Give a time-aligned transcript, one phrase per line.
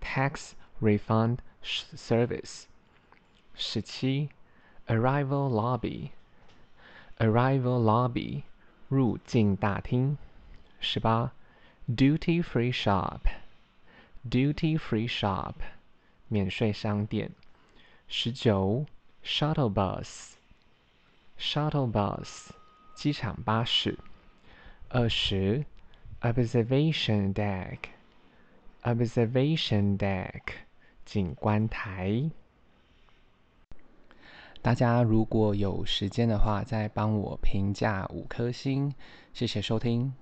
[0.00, 2.64] tax refund service。
[3.54, 4.30] 十七
[4.86, 6.12] ，arrival lobby
[7.18, 8.44] arrival lobby
[8.90, 9.56] duty
[12.40, 13.26] free shop
[14.26, 15.60] duty free shop
[19.24, 20.36] shuttle bus
[21.36, 22.52] shuttle bus。
[23.00, 23.96] 机场巴士，
[24.88, 25.64] 二十
[26.20, 30.40] ，observation deck，observation deck，
[31.04, 32.28] 景观台。
[34.60, 38.92] 大家如果有时间的话，再帮我评价五颗星，
[39.32, 40.12] 谢谢收听。